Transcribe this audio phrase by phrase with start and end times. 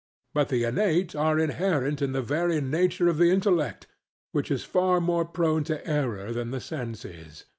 [0.33, 3.85] But the innate are inherent in the very nature of the intellect,
[4.31, 7.45] which is far more prone to error than the sense is.